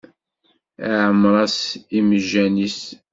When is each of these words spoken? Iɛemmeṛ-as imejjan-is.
Iɛemmeṛ-as 0.89 1.57
imejjan-is. 1.97 2.81